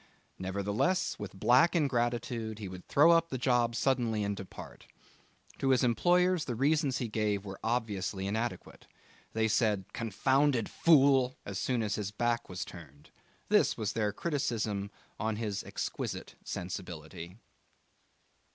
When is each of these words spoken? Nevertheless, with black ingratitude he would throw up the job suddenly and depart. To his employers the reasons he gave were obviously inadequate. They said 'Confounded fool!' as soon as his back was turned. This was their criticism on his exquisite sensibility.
Nevertheless, 0.39 1.19
with 1.19 1.35
black 1.39 1.75
ingratitude 1.75 2.57
he 2.57 2.67
would 2.67 2.87
throw 2.87 3.11
up 3.11 3.29
the 3.29 3.37
job 3.37 3.75
suddenly 3.75 4.23
and 4.23 4.35
depart. 4.35 4.87
To 5.59 5.69
his 5.69 5.83
employers 5.83 6.45
the 6.45 6.55
reasons 6.55 6.97
he 6.97 7.07
gave 7.07 7.45
were 7.45 7.59
obviously 7.63 8.25
inadequate. 8.25 8.87
They 9.33 9.47
said 9.47 9.85
'Confounded 9.93 10.69
fool!' 10.69 11.37
as 11.45 11.59
soon 11.59 11.83
as 11.83 11.93
his 12.01 12.09
back 12.09 12.49
was 12.49 12.65
turned. 12.65 13.11
This 13.49 13.77
was 13.77 13.93
their 13.93 14.11
criticism 14.11 14.89
on 15.19 15.35
his 15.35 15.63
exquisite 15.63 16.33
sensibility. 16.43 17.37